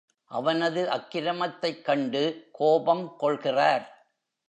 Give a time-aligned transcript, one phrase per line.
[0.25, 2.49] அவனது அக்கிரமத்தைக் கண்டு
[2.59, 4.09] கோபங் கொள்கிறார்.